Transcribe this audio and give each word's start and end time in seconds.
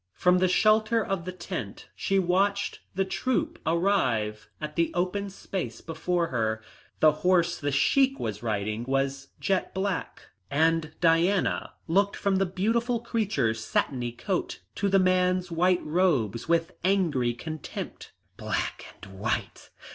From 0.15 0.39
the 0.39 0.47
shelter 0.47 1.05
of 1.05 1.25
the 1.25 1.31
tent 1.31 1.87
she 1.95 2.17
watched 2.17 2.79
the 2.95 3.05
troop 3.05 3.59
arrive 3.67 4.49
at 4.59 4.75
the 4.75 4.91
open 4.95 5.29
space 5.29 5.79
before 5.79 6.29
her. 6.29 6.59
The 7.01 7.11
horse 7.21 7.59
the 7.59 7.71
Sheik 7.71 8.19
was 8.19 8.41
riding 8.41 8.83
was 8.85 9.27
jet 9.39 9.75
black, 9.75 10.23
and 10.49 10.91
Diana 11.01 11.73
looked 11.87 12.15
from 12.15 12.37
the 12.37 12.47
beautiful 12.47 12.99
creature's 12.99 13.63
satiny 13.63 14.11
coat 14.11 14.59
to 14.73 14.89
the 14.89 14.97
man's 14.97 15.51
white 15.51 15.85
robes 15.85 16.49
with 16.49 16.73
angry 16.83 17.35
contempt. 17.35 18.11
"Black 18.37 18.83
and 18.95 19.19
white! 19.19 19.69